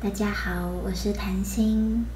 [0.00, 2.06] 大家好，我是谭心。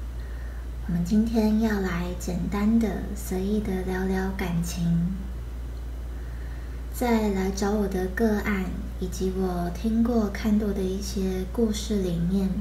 [0.87, 5.13] 我们今天要来简单的、随意的聊聊感情。
[6.93, 8.67] 在来找我的个案
[9.01, 12.51] 以及我听过、看过的一些故事里面，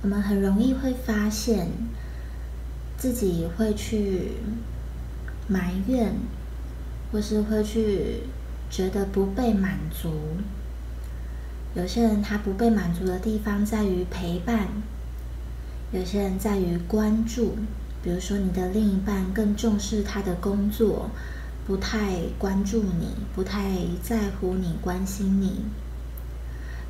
[0.00, 1.68] 我们很容易会发现
[2.96, 4.36] 自己会去
[5.48, 6.14] 埋怨，
[7.12, 8.22] 或是会去
[8.70, 10.10] 觉得不被满足。
[11.78, 14.66] 有些人他不被满足的地方在于陪伴，
[15.92, 17.56] 有些人在于关注。
[18.02, 21.08] 比如说，你的另一半更重视他的工作，
[21.68, 23.70] 不太关注你，不太
[24.02, 25.66] 在乎你，关心你。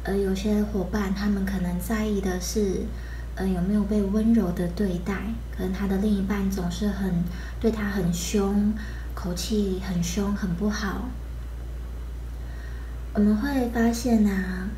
[0.05, 2.87] 而有些伙伴，他们可能在意的是，
[3.35, 5.15] 呃，有没有被温柔的对待？
[5.55, 7.13] 可能他的另一半总是很
[7.61, 8.73] 对他很凶，
[9.15, 11.11] 口气很凶，很不好。
[13.15, 14.69] 我们会发现啊，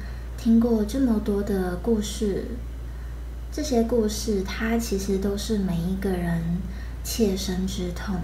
[0.42, 2.46] 听过这么多的故事，
[3.52, 6.42] 这些故事它其实都是每一个人
[7.04, 8.16] 切身之痛。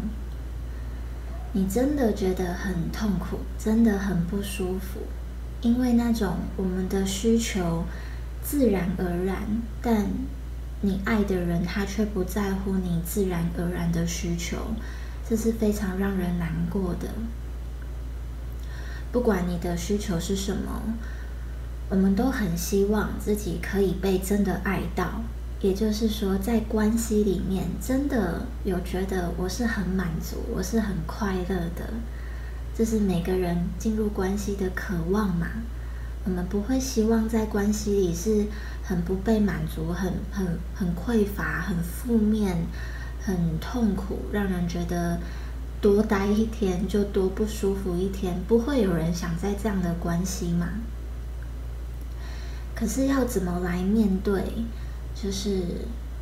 [1.53, 5.01] 你真的觉得很痛苦，真的很不舒服，
[5.61, 7.85] 因为那种我们的需求
[8.43, 9.43] 自然而然，
[9.83, 10.07] 但
[10.81, 14.57] 你爱的人他却不在乎你自然而然的需求，
[15.29, 17.11] 这是非常让人难过的。
[19.13, 20.83] 不管你的需求是什么，
[21.89, 25.23] 我们都很希望自己可以被真的爱到。
[25.61, 31.95] 也就是说，在关系里面，真的有觉得我是很满足，我是很快乐的。
[32.77, 35.47] 这是每个人进入关系的渴望嘛？
[36.25, 38.47] 我们不会希望在关系里是
[38.83, 42.57] 很不被满足、很很很匮乏、很负面、
[43.23, 45.19] 很痛苦，让人觉得。
[45.79, 50.67] 多待一天就多不舒服一天，不会有人想在这样的关系嘛？
[52.77, 54.45] 可是要怎么来面对？
[55.15, 55.63] 就是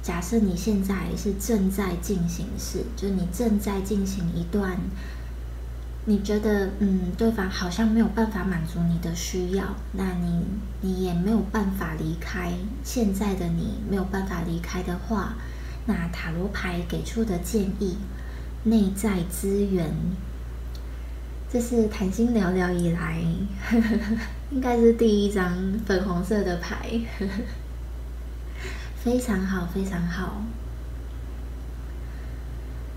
[0.03, 4.79] 假设你现在是正在进行式，就你正在进行一段，
[6.07, 10.45] 你觉得嗯，对方好像没有办法满足你的需要，那你
[10.81, 12.53] 你也没有办法离开。
[12.85, 15.35] 现在的你没有办法离开的话，
[15.87, 17.97] 那塔罗牌给出的建议。
[18.67, 19.95] 内在资源，
[21.55, 23.23] 这是谈心聊聊以来，
[24.51, 25.57] 应该是第一张
[25.87, 27.01] 粉红色的牌，
[29.05, 30.43] 非常好，非常好。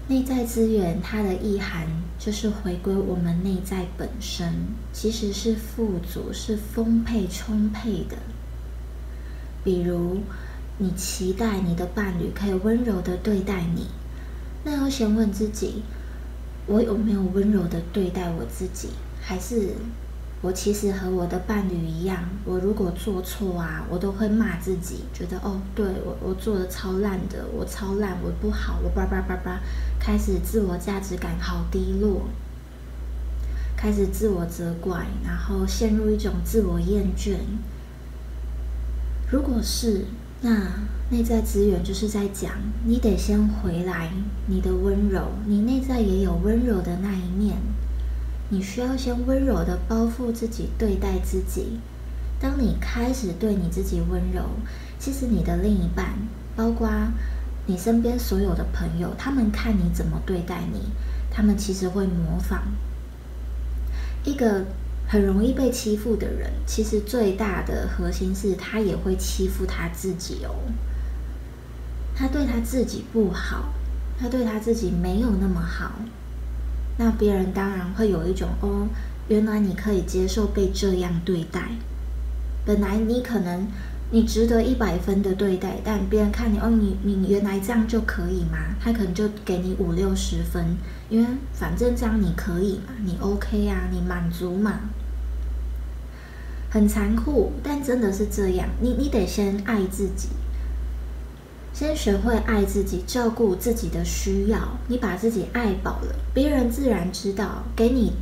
[0.08, 1.86] 内在资源它的意涵
[2.18, 4.52] 就是回归我们内在本身，
[4.92, 8.18] 其实是富足、是丰沛、充沛的。
[9.64, 10.22] 比如，
[10.80, 13.86] 你期待你的伴侣可以温柔的对待你。
[14.64, 15.84] 那要先问自己，
[16.68, 18.90] 我有没有温柔的对待我自己？
[19.22, 19.70] 还是
[20.42, 29.60] 我其实和我的伴侣一样，我如果做错啊，我都会骂自己，觉得哦，对我我做的超烂的，我超烂，我不好，我叭叭叭叭，
[30.00, 32.28] 开始自我价值感好低落，
[33.76, 37.38] 开始自我责怪，然后陷入一种自我厌倦。
[39.32, 40.06] 如果是。
[40.42, 40.52] 那
[41.10, 42.52] 内在资源就是在讲，
[42.86, 44.12] 你得先回来，
[44.46, 47.58] 你的温柔，你内在也有温柔的那一面，
[48.50, 51.80] 你需要先温柔的包覆自己，对待自己。
[52.40, 54.44] 当你开始对你自己温柔，
[55.00, 56.14] 其实你的另一半，
[56.56, 56.88] 包括
[57.66, 60.80] 你身边所有的朋友，他们看你怎么对待你，
[61.32, 62.62] 他们其实会模仿
[64.24, 64.66] 一个。
[65.08, 70.54] 很容易被欺负的人，其实最大的核心是他也会欺负他自己哦。
[72.14, 73.74] 他对他自己不好，
[74.20, 75.94] 他对他自己没有那么好，
[76.98, 78.88] 那别人当然会有一种哦，
[79.30, 81.70] 原来你可以接受被这样对待。
[82.66, 83.66] 本来你可能
[84.10, 88.58] 你值得一百分的对待，但别人看你哦，你你原来这样就可以吗？
[88.80, 90.78] 他可能就给你五六十分，
[91.10, 94.80] 因为反正这样你可以嘛，你 OK 呀，你满足嘛。
[96.70, 98.70] 很残酷，但真的是这样。
[98.82, 100.30] 你你得先爱自己，
[101.74, 104.78] 先学会爱自己，照顾自己的需要。
[104.88, 108.14] 你把自己爱饱了，别人自然知道给你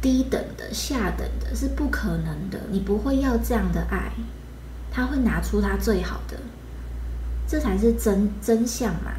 [0.00, 2.60] 低等的、下等的是不可能的。
[2.70, 4.12] 你不会要这样的爱，
[4.94, 6.38] 他会拿出他最好的，
[7.48, 9.10] 这才是真真相嘛。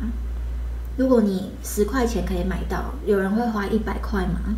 [0.95, 4.56] 如果你十块钱可以买到，有人会花一百块吗？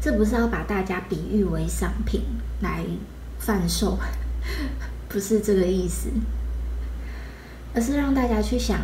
[0.00, 2.22] 这不是要把大家比喻为商品
[2.62, 2.84] 来
[3.38, 3.98] 贩售，
[5.10, 6.08] 不是这个意思，
[7.74, 8.78] 而是让大家去想，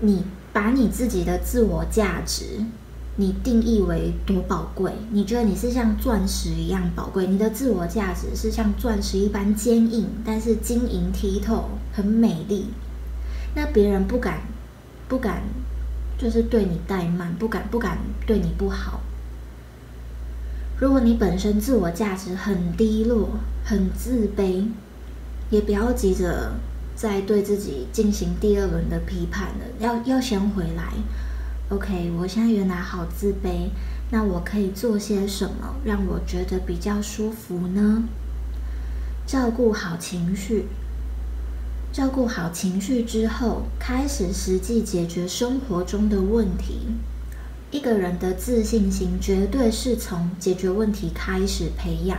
[0.00, 2.64] 你把你自己的自我价值
[3.16, 4.92] 你定义为多宝贵？
[5.10, 7.26] 你觉得你是像钻石一样宝贵？
[7.26, 12.68] 你的自我价值是像钻石一般坚硬，但是晶莹剔透，很美丽。
[13.54, 14.40] 那别人不敢，
[15.08, 15.42] 不敢，
[16.16, 19.00] 就是对你怠慢，不敢，不敢对你不好。
[20.78, 23.28] 如果你本身自我价值很低落、
[23.62, 24.68] 很自卑，
[25.50, 26.52] 也不要急着
[26.96, 30.94] 再对自己进行第二轮的批判了，要要先回来。
[31.72, 33.70] OK，我现在原来好自卑，
[34.10, 38.02] 那我可以做些什么让我觉得比较舒服呢？
[39.26, 40.66] 照顾好情绪，
[41.90, 46.88] 照顾好情绪之后，开始实际解决生活中的问题。
[47.70, 52.18] 一个人的自信心绝对是从解决问题开始培养。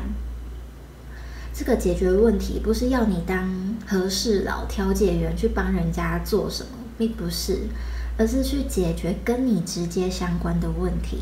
[1.54, 7.68] 这个解决问题不是要你当和事佬、调解员去帮人家做什么，并不是。
[8.18, 11.18] 而是去解决跟你直接相关的问题，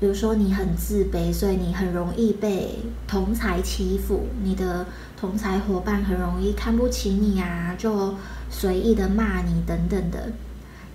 [0.00, 4.86] 比如说你很自卑，所以你很容易被同才欺负，你的
[5.16, 8.14] 同才伙伴很容易看不起你啊，就
[8.50, 10.32] 随意的骂你等等的。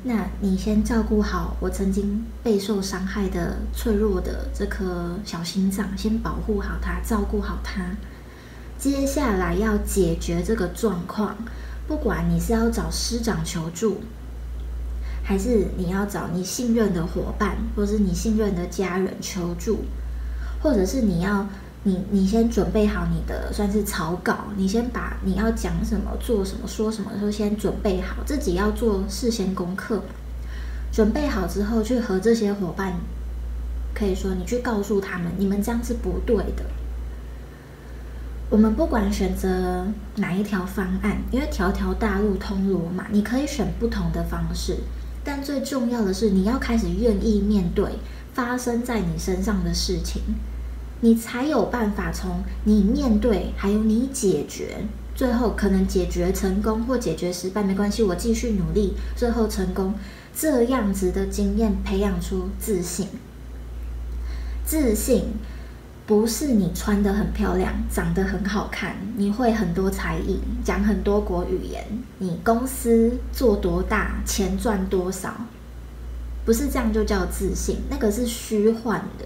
[0.03, 7.95] 那你先照顾好我曾经备受伤害的脆弱的这颗小心脏，先保护好它，照顾好它。
[8.77, 11.37] 接下来要解决这个状况，
[11.87, 14.01] 不管你是要找师长求助。
[15.23, 19.79] 还是你要找你信任的伙伴，或是你信任的家人求助，
[20.61, 21.47] 或者是你要
[21.83, 30.01] 你你先准备好你的算是草稿，你先把你要讲什么、做什么、说什么时候先准备好，自己要做事先功课。
[30.91, 32.93] 准备好之后，去和这些伙伴，
[33.95, 36.63] 可以说你去告诉他们，你们这样是不对的。
[38.49, 39.87] 我们不管选择
[40.17, 44.77] 哪一条方案，因为条条大路通罗马，你可以选不同的方式。
[45.23, 47.85] 但最重要的是，你要开始愿意面对
[48.33, 50.21] 发生在你身上的事情，
[51.01, 54.85] 你才有办法从你面对，还有你解决，
[55.15, 59.93] 最后可能解决成功或解决失败没关系，我继续努力，最后成功，
[60.35, 63.07] 这样子的经验培养出自信，
[64.65, 65.25] 自信。
[66.05, 71.81] 不是你穿的很漂亮，长得很好看，你会很多才艺，讲很多国语言，
[72.17, 75.33] 你公司做多大，钱赚多少，
[76.45, 79.25] 不是这样就叫自信，那个是虚幻的。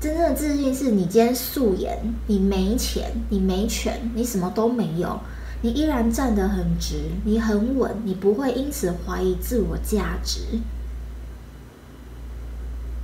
[0.00, 1.98] 真正的自信是你今天素颜，
[2.28, 5.18] 你没钱，你没权，你什么都没有，
[5.62, 10.60] 你依然站得很直，你很稳，你不会因此怀疑自我价值。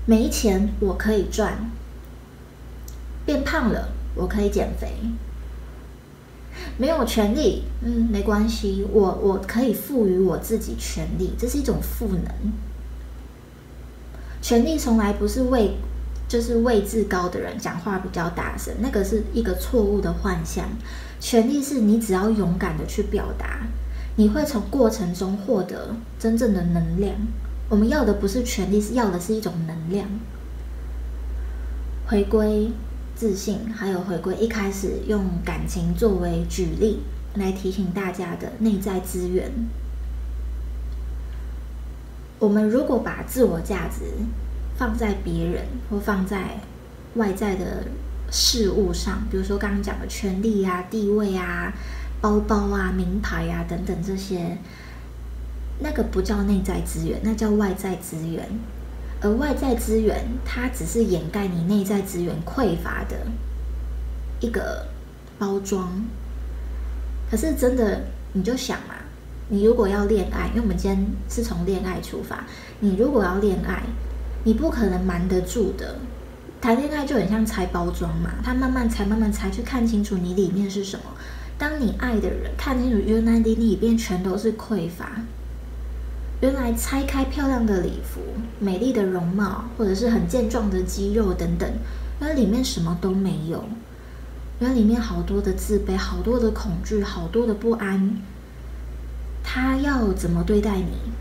[0.05, 1.71] 没钱我可以赚，
[3.25, 4.89] 变胖了我可以减肥，
[6.77, 12.53] 没有权利，嗯，没关系，我我可以赋予我自己权利，这是一种赋能。
[14.41, 15.77] 权利从来不是位
[16.27, 20.69] 就是位置高的人讲话比较大声，那个是一个错误的幻象。
[21.21, 23.61] 权利是你只要勇敢的去表达，
[24.17, 27.15] 你会从过程中获得真正的能量。
[27.69, 30.07] 我们要的不是权力，是要的是一种能量。
[32.07, 32.71] 回归
[33.17, 37.01] 自信，还有回归一开始用感情作为举例
[37.37, 39.51] 来提醒大家的内在资源。
[42.39, 44.01] 我们如果把自我价值
[44.77, 46.61] 放在别人或放在
[47.15, 47.85] 外在的
[48.31, 51.73] 事物上，比如说刚刚讲的权利啊、地位啊、
[52.21, 54.59] 包包啊、名牌啊等等这些。
[55.79, 58.49] 那个不叫内在资源，那叫外在资源。
[59.21, 63.17] 而外在资源，它只是掩盖你内在资源匮乏的
[64.41, 64.87] 一个
[65.39, 66.05] 包装。
[67.31, 68.03] 可是真的，
[68.33, 68.95] 你就想嘛，
[69.49, 72.45] 你如果要恋爱，因为我们今天是从恋爱出发，
[72.81, 73.85] 你如果要恋爱，
[74.43, 75.97] 你不可能瞒得住的。
[76.61, 81.05] 谈恋爱就很像拆包装嘛，他慢慢拆，慢慢拆，去看清楚你里面是什么。
[81.57, 85.23] 当你爱的人看清楚，原来你里面全都是匮乏。
[86.43, 88.21] 原来拆开漂亮的礼服、
[88.59, 91.71] 美丽的容貌，或者是很健壮的肌肉等等，
[92.21, 93.65] 原来里面什么都没有。
[94.59, 98.17] 原来里面好多的自卑、好多的恐惧、好多的不安。
[99.45, 101.13] 他要怎么对待你？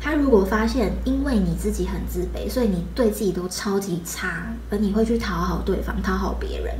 [0.00, 6.74] 他如果发现因为你自己很自卑，所以你对自己都超级差，而你会去讨好对方、讨好别人，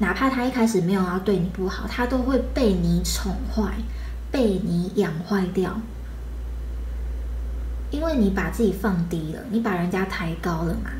[0.00, 3.72] 哪怕他一开始没有要对你不好，他都会被你宠坏。
[4.34, 5.80] 被你养坏掉，
[7.92, 10.90] 因为你把自己放低了，你把人家抬高了嘛。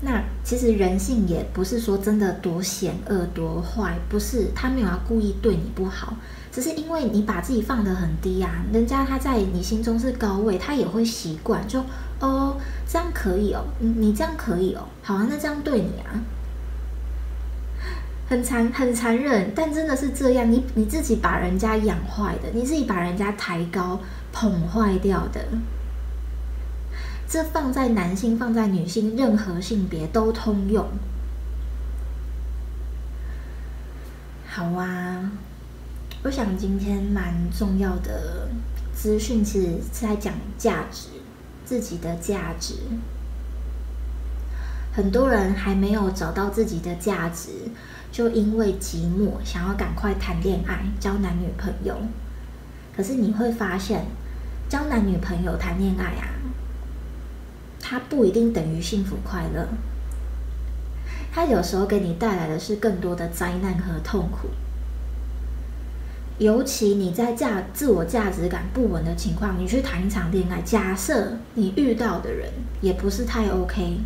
[0.00, 6.14] 那其实人性也不是说真的多险恶多坏，不是他没有要故意对你不好，
[6.50, 11.84] 只是因为你把自己放得很低啊，人家他在你心中是高位，他也会习惯，就
[12.18, 12.56] 哦
[12.88, 16.16] 这样可以哦，你你这样可以哦，好啊，那这样对你啊，
[18.30, 23.98] 很残很残忍，但真的是这样，你你自己把人家养坏的，你自己把人家抬高
[24.32, 25.44] 捧坏掉的。
[27.28, 30.86] 这放在男性，放在女性，任何性别都通用。
[34.46, 35.32] 好啊，
[36.22, 38.48] 我想今天蛮重要的
[38.94, 41.08] 资讯，其实是在讲价值，
[41.64, 42.74] 自己的价值。
[44.92, 47.50] 很多人还没有找到自己的价值，
[48.12, 51.96] 就因为寂寞，想要赶快谈恋爱，交男女朋友。
[52.96, 54.04] 可是你会发现，
[54.68, 56.28] 交男女朋友、谈恋爱啊。
[57.80, 59.66] 它不一定等于幸福快乐，
[61.32, 64.48] 它有时候给你带来的是更多的灾难和痛苦。
[66.38, 72.50] 尤其你在价自我价值感不稳的情况，你去谈一场恋爱，假设你遇到的人
[72.80, 73.98] 也不是太 OK，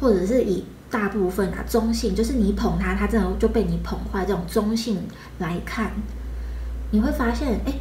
[0.00, 4.98] 或者是以大部分啊中性，就是你捧他，他真的就被你捧坏，这种中性
[5.38, 5.92] 来看，
[6.90, 7.72] 你会发现，哎。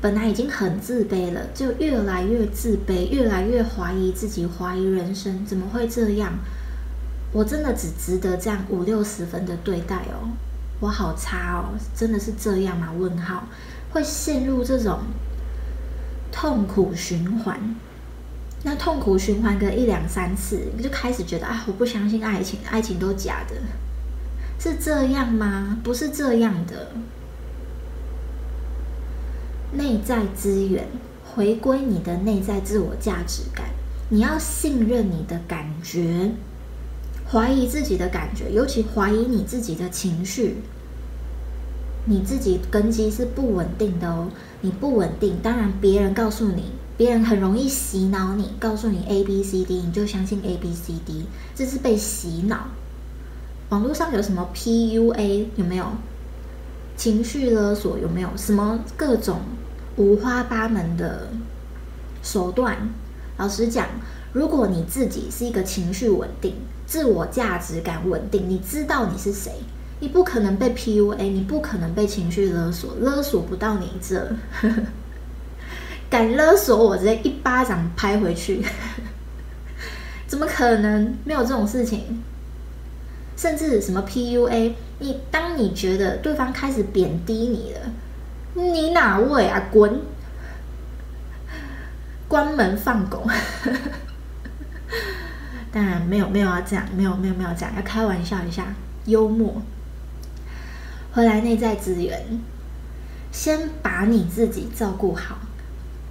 [0.00, 6.30] 本来已经很自卑了，就越来越自卑，越来越怀疑自己，怀疑人生，怎么会这样？
[7.32, 10.28] 我真的只值得这样五六十分的对待哦，
[10.80, 12.92] 我好差哦，真的是这样吗？
[12.98, 13.48] 问号，
[13.92, 15.00] 会陷入这种
[16.30, 17.58] 痛苦循环。
[18.66, 23.54] 那痛苦循环个一两三次，你就开始觉得啊，我不相信爱情，爱情都假的，
[24.58, 25.78] 是这样吗？
[25.84, 26.90] 不是这样的。
[29.72, 30.86] 内在资源，
[31.24, 33.66] 回归你的内在自我价值感。
[34.08, 36.30] 你要信任你的感觉，
[37.30, 40.56] 怀疑自己的感觉，尤其怀疑你自己的情绪。
[42.06, 44.28] 你自己根基是不稳定的哦，
[44.60, 52.68] 你不稳定，当然别人告诉你，别人很容易洗脑你，告诉你 A B C D，你就相信 A B C D，这是被洗脑。
[53.70, 55.86] 网络上有什么 P U A 有没有？
[56.96, 58.28] 情绪勒索有没有？
[58.36, 59.40] 什么各种？
[59.96, 61.28] 五花八门的
[62.22, 62.76] 手段。
[63.36, 63.88] 老实讲，
[64.32, 66.54] 如果你自己是一个情绪稳定、
[66.86, 69.50] 自我价值感稳定，你知道你是谁，
[69.98, 74.36] 你不可能被 PUA，你不可能被情绪勒索，勒索不到你这。
[76.08, 78.64] 敢勒索我，直接一巴掌拍回去。
[80.26, 82.22] 怎么可能没有这种事情？
[83.36, 87.80] 甚至什么 PUA，你当你觉得对方开始贬低你了。
[88.54, 89.60] 你哪位啊？
[89.72, 90.00] 滚！
[92.28, 93.26] 关门放狗。
[95.72, 98.66] 当然没有，没有要这样，没有，没有，没有这样，要开玩笑一下，
[99.06, 99.60] 幽默。
[101.12, 102.40] 回来内在资源，
[103.32, 105.38] 先把你自己照顾好，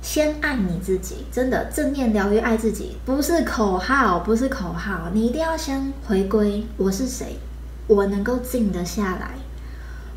[0.03, 1.25] 先爱你自己。
[1.31, 5.09] 真的，正念疗愈爱自己，不是口号，不是口号。
[5.13, 7.39] 你一定要先回归，我是谁？
[7.87, 9.31] 我能够静得下来。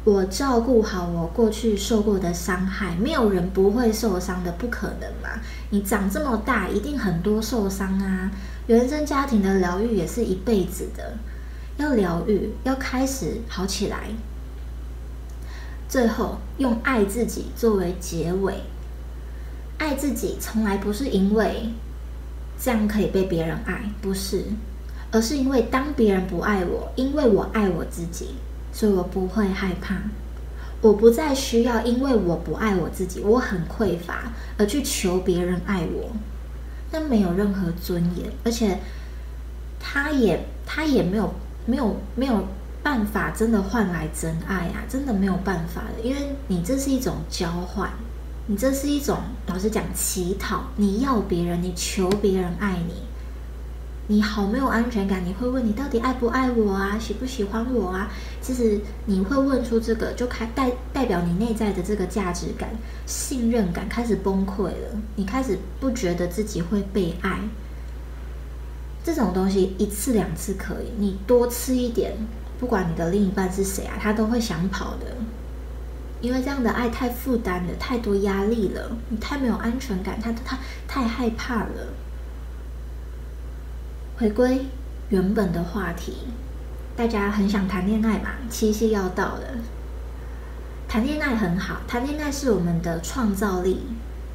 [0.05, 5.41] 我照顾好我过去受过的伤害，没有人不会受伤的，不可能嘛？
[5.71, 8.31] 你长这么大，一定很多受伤啊！
[8.67, 11.15] 原生家庭的疗愈也是一辈子的，
[11.77, 14.11] 要疗愈，要开始好起来。
[15.89, 18.61] 最后用爱自己作为结尾，
[19.79, 21.71] 爱自己从来不是因为
[22.61, 24.45] 这样可以被别人爱，不是，
[25.11, 28.37] 而是因为当别人不爱我，因为我爱我自己。
[28.73, 29.95] 所以我不会害怕，
[30.83, 36.11] 我不再需要，因为我不爱我自己，我很匮乏，而去求别人爱我，
[36.93, 38.79] 那没有任何尊严，而且
[39.81, 41.33] 他也他也没有
[41.65, 42.47] 没有没有
[42.83, 47.91] 办法真的换来真爱啊，真的没有办法的，因为你这是一种交换，
[48.49, 52.95] 你这是一种老实讲乞讨，你要别人，你求别人爱你。
[54.09, 58.09] 你好，没有安全感，你会问你到底爱不爱我啊，喜不喜欢我啊？
[58.41, 62.71] 其实你会问出这个，就开代代表你内在的这个价值感、
[63.05, 65.03] 信任感开始崩溃了。
[65.17, 67.41] 你开始不觉得自己会被爱，
[69.03, 72.13] 这种东西一次两次可以，你多吃一点，
[72.61, 75.17] 不管你的另一半是谁啊，他都会想跑的，
[76.21, 80.59] 因为这样的爱太负担了，太多压力了，你太没有安全感，他他
[80.89, 81.93] 太害怕了。
[84.19, 84.65] 回归
[85.11, 86.17] 原本的话题，
[86.97, 88.31] 大家很想谈恋爱嘛？
[88.49, 89.43] 七夕要到了，
[90.89, 93.83] 谈恋爱很好，谈恋爱是我们的创造力，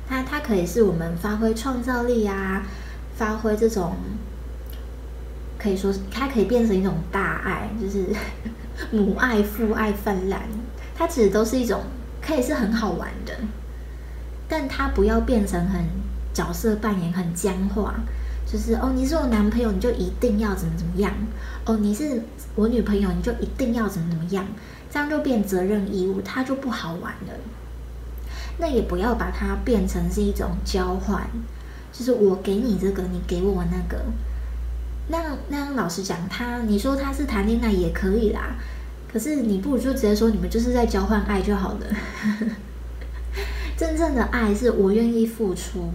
[0.08, 2.64] 它它可以是我们发挥创造力啊，
[3.16, 3.96] 发挥这种
[5.58, 8.06] 可以说它可以变成一种大爱，就是
[8.96, 10.44] 母爱、父爱泛滥。
[11.02, 11.82] 它其实都是一种
[12.22, 13.34] 可以是很好玩的，
[14.48, 15.84] 但它不要变成很
[16.32, 17.96] 角色扮演、很僵化。
[18.46, 21.12] 就是哦，你是我男朋友，你就一定要怎么怎么样。
[21.66, 22.22] 哦，你是
[22.54, 24.46] 我女朋友，你就一定要怎么怎么样。
[24.92, 27.34] 这样就变责任义务，它就不好玩了。
[28.60, 31.28] 那也不要把它变成是一种交换，
[31.92, 34.00] 就是我给你这个，你给我那个。
[35.08, 38.54] 那那老实讲，他你说他是谈恋爱也可以啦，
[39.12, 41.86] 可是你不如就直接说你们就是在交换爱就好了。
[43.78, 45.92] 真正的爱是我愿意付出，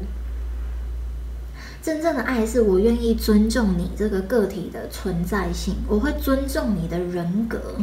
[1.81, 7.77] 真正的爱是我愿意尊重你这个个体的存在性，我会尊重你的人格。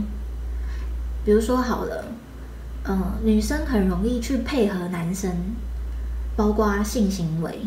[1.24, 2.06] 比如说好了，
[2.86, 5.32] 嗯，女生很容易去配合男生，
[6.36, 7.60] 包括性行为，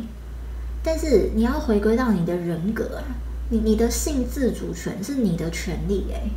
[0.83, 3.03] 但是你要回归到你的人格，
[3.49, 6.31] 你你的性自主权是你的权利诶，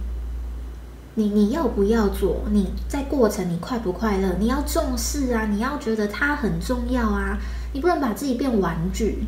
[1.19, 2.43] 你你要不要做？
[2.49, 4.38] 你在过程你快不快乐？
[4.39, 7.38] 你要重视啊，你要觉得它很重要啊，
[7.73, 9.25] 你不能把自己变玩具。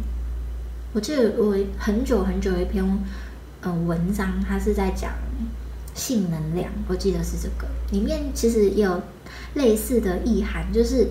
[0.93, 2.81] 我记得我很久很久一篇
[3.63, 5.12] 嗯文章，它是在讲。
[5.93, 9.01] 性能量，我记得是这个，里面其实也有
[9.55, 11.10] 类似的意涵，就是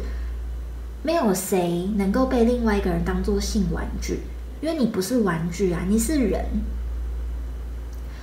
[1.02, 4.20] 没有谁能够被另外一个人当做性玩具，
[4.62, 6.42] 因为你不是玩具啊，你是人。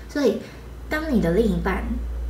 [0.10, 0.42] 所以，
[0.90, 1.84] 当你的另一半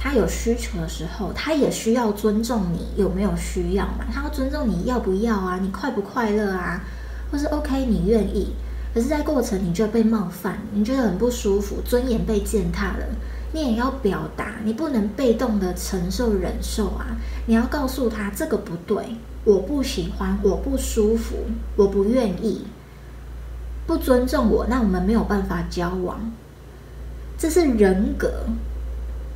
[0.08, 4.06] 他有需求的时候，他也需要尊重你有没有需要嘛？
[4.10, 5.60] 他要尊重你要不要啊？
[5.62, 6.82] 你快不快乐啊？
[7.30, 8.54] 或是 OK 你愿意，
[8.94, 13.06] 可是，在过程你就被冒犯，你觉得很不舒服，尊严被践踏了。
[13.52, 17.08] 你也要表达，你不能被动的承受忍受啊！
[17.46, 21.36] 你要告诉他这个不对，我不喜欢，我不舒服，
[21.76, 22.66] 我不愿意，
[23.86, 26.32] 不尊重我，那我们没有办法交往。
[27.38, 28.46] 这是人格，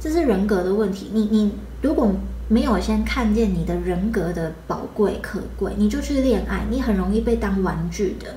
[0.02, 1.12] 这是人格的问题。
[1.14, 1.52] 你你
[1.84, 2.12] 如果
[2.48, 8.36] 没有先看见你的人格的宝贵可贵，你就去恋爱，你很容易被当玩具的。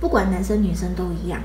[0.00, 1.40] 不管男生女生都一样。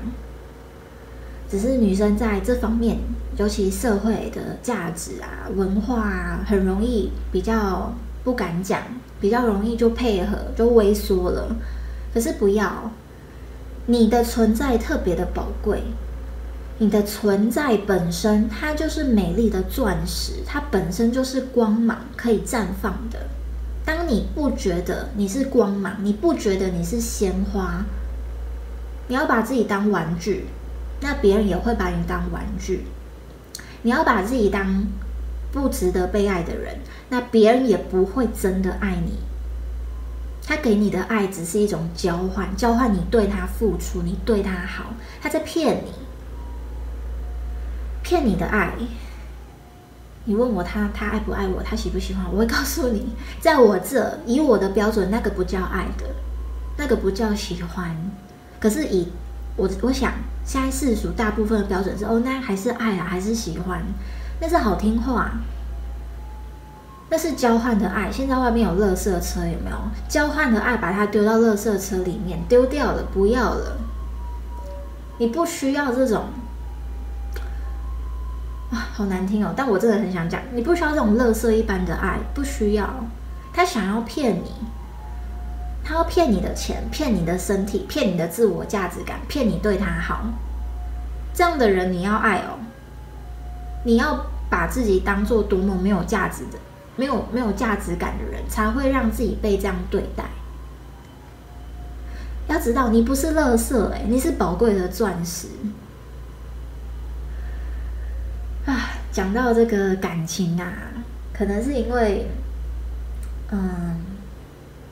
[1.48, 2.98] 只是女生在这方面，
[3.36, 7.92] 尤其社会的价值啊、文化啊，很容易比较
[8.24, 8.82] 不敢讲，
[9.20, 11.54] 比较容易就配合就萎缩了。
[12.12, 12.90] 可是不要，
[13.86, 15.82] 你的存在特别的宝贵，
[16.84, 23.18] 你的存在本身它就是美丽的钻石，它本身就是光芒可以绽放的。
[23.86, 27.82] 当你不觉得你是光芒，你不觉得你是鲜花，
[29.08, 30.44] 你要把自己当玩具。
[31.00, 32.84] 那别人也会把你当玩具，
[33.80, 34.86] 你要把自己当
[35.52, 36.76] 不值得被爱的人，
[37.08, 39.14] 那别人也不会真的爱你。
[40.46, 44.92] 他给你的爱只是一种交换，交换你对他付出，你对他好，
[45.22, 45.92] 他在骗你，
[48.04, 48.74] 骗你的爱。
[50.26, 52.38] 你问我他他爱不爱我，他喜不喜欢我？
[52.38, 53.08] 会告诉你，
[53.40, 56.04] 在我这以我的标准，那个不叫爱的，
[56.76, 57.96] 那个不叫喜欢。
[58.60, 59.08] 可是以
[59.56, 60.12] 我我想。
[60.46, 63.82] 现在世俗大部分的标准是哦，那还是爱啊，还是喜欢，
[64.38, 65.30] 那是好听话，
[67.08, 68.12] 那是交换的爱。
[68.12, 70.76] 现在外面有垃圾车，有没有交换的爱？
[70.76, 73.78] 把它丢到垃圾车里面，丢掉了，不要了。
[75.16, 76.24] 你不需要这种，
[78.94, 79.52] 好难听哦。
[79.56, 82.88] 但我真的很想讲，你不需要这种垃圾一般的爱，不需要。
[83.52, 84.52] 他想要骗你。
[85.86, 90.24] 他要骗你的钱，骗你的身体，骗你的自我价值感，骗你对他好。
[91.34, 92.56] 这样的人你要爱哦，
[93.84, 96.58] 你要把自己当做多么没有价值的、
[96.96, 100.24] 没有没有价值感的人，才会让自己被这样对待。
[102.46, 105.48] 要知道，你不是垃圾哎，你是宝贵的钻石。
[108.64, 110.70] 啊，讲到这个感情啊，
[111.32, 112.26] 可能是因为，
[113.50, 113.96] 嗯。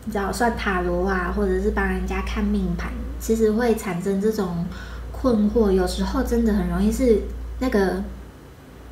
[0.05, 4.67] 你知道算塔罗啊，或者是帮人家看命盘，其实会产生这种
[5.13, 5.71] 困惑。
[5.71, 7.21] 有时候真的很容易是
[7.61, 8.03] 那个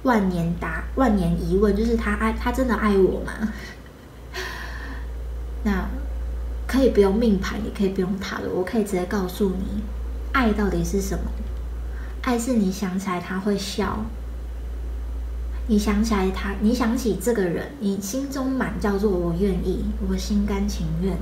[0.05, 3.33] 万年答万年疑问，就是他爱他真的爱我吗？
[5.67, 5.89] 那
[6.69, 9.83] 可以不用命盘，也可以不用塔罗，我可以直接告诉你，
[10.31, 11.25] 爱到底是什么？
[12.23, 14.05] 爱是你想起来他会笑。
[15.71, 21.17] 你想起来他，你想起这个人，你心中满叫做我愿意，我心甘情愿。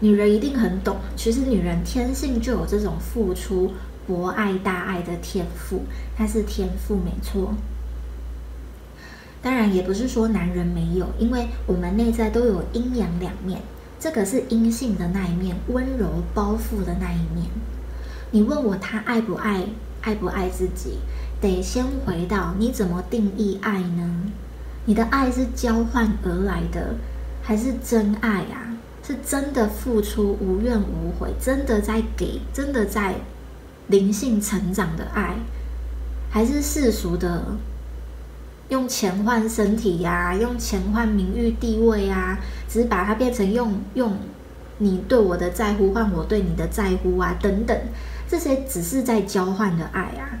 [0.00, 3.72] 女人一定很懂，其实女人天性就有这种付出、
[4.06, 5.82] 博爱、大爱的天赋，
[6.16, 7.52] 它是天赋没错。
[9.42, 13.60] 当然也不是说男人没有，因为我们内在都有阴阳两面，
[14.00, 17.50] 这个是阴性的那一面，温柔包覆的那一面。
[18.30, 19.62] 你问我他爱不爱，
[20.00, 21.00] 爱不爱自己，
[21.42, 24.32] 得先回到你怎么定义爱呢？
[24.86, 26.94] 你的爱是交换而来的，
[27.42, 28.78] 还是真爱啊？
[29.04, 33.16] 是真的付出无怨无悔，真的在给，真的在
[33.88, 35.34] 灵性成长的爱，
[36.30, 37.42] 还是世俗的
[38.68, 42.38] 用钱换身体呀，用钱换名誉地位啊？
[42.68, 44.16] 只是把它变成用用
[44.78, 47.76] 你对我的在乎换我对你的在乎啊，等等，
[48.28, 50.38] 这些只是在交换的爱啊！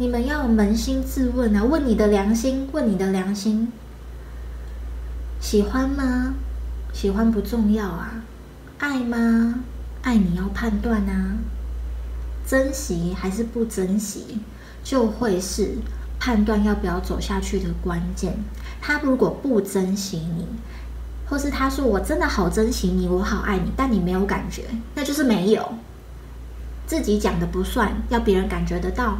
[0.00, 3.70] 你们要扪心自问啊，问你的良心，问你的良心，
[5.38, 6.32] 喜欢吗？
[6.90, 8.22] 喜欢不重要啊，
[8.78, 9.56] 爱吗？
[10.00, 11.36] 爱你要判断啊，
[12.46, 14.38] 珍惜还是不珍惜，
[14.82, 15.74] 就会是
[16.18, 18.38] 判断要不要走下去的关键。
[18.80, 20.46] 他如果不珍惜你，
[21.28, 25.74] 或是他说我真的好珍惜你，我好爱你，但你没有感觉，那就是没有。
[26.86, 29.18] 自己讲的不算，要别人感觉得到。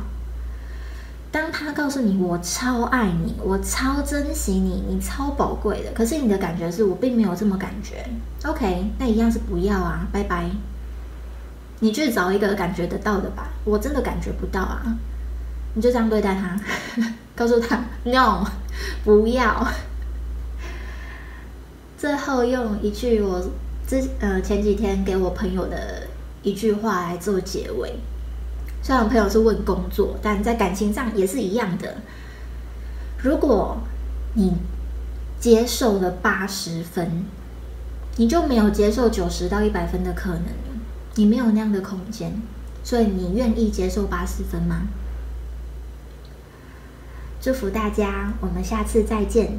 [1.32, 8.04] 当他告诉你我超爱你，我超珍惜你，你超宝贵的，可是你的感觉是我并没有这么感觉。
[8.44, 10.50] OK，那一样是不要啊，拜拜。
[11.78, 14.82] 你去找一个感觉得到的吧，我真的感觉不到啊。
[15.74, 16.60] 你就这样对待他，
[17.36, 18.44] 告诉他 No，
[19.04, 19.68] 不要。
[21.96, 23.40] 最后用一句我
[23.86, 26.08] 之呃前几天给我朋友的
[26.42, 27.94] 一句话来做结尾。
[28.82, 31.98] 虽然朋友是问工作，但在感情上也是一样的。
[33.22, 33.78] 如果
[34.34, 34.54] 你
[35.38, 37.24] 接受了八十分，
[38.16, 40.44] 你就没有接受九十到一百分的可能
[41.14, 42.40] 你没有那样的空间，
[42.82, 44.82] 所以你愿意接受八十分吗？
[47.40, 49.58] 祝福大家，我们下次再见。